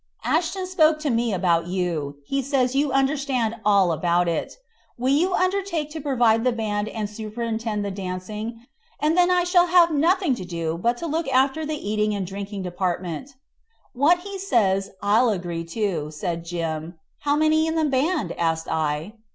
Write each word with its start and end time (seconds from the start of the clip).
Ashton 0.23 0.65
spoke 0.65 0.97
to 1.01 1.11
me 1.11 1.31
about 1.31 1.67
you. 1.67 2.15
He 2.25 2.41
says 2.41 2.73
you 2.73 2.91
understand 2.91 3.57
all 3.63 3.91
about 3.91 4.27
it. 4.27 4.57
Will 4.97 5.13
you 5.13 5.35
undertake 5.35 5.91
to 5.91 6.01
provide 6.01 6.43
the 6.43 6.51
band 6.51 6.87
and 6.87 7.07
superintend 7.07 7.85
the 7.85 7.91
dancing, 7.91 8.65
and 8.99 9.15
then 9.15 9.29
I 9.29 9.43
shall 9.43 9.67
have 9.67 9.91
nothing 9.91 10.33
to 10.33 10.43
do 10.43 10.75
but 10.79 10.97
to 10.97 11.05
look 11.05 11.27
after 11.27 11.67
the 11.67 11.75
eating 11.87 12.15
and 12.15 12.25
drinking 12.25 12.63
department" 12.63 13.35
"What 13.93 14.21
he 14.21 14.39
says 14.39 14.89
I'll 15.03 15.29
agree 15.29 15.65
to," 15.65 16.09
said 16.09 16.45
Jim. 16.45 16.97
"How 17.19 17.35
many 17.35 17.67
in 17.67 17.75
the 17.75 17.85
band?" 17.85 18.31
asked 18.39 18.67
I. 18.69 19.13